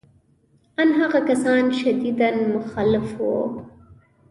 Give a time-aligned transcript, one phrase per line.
[0.79, 3.41] ان هغه کسان شدیداً مخالف وو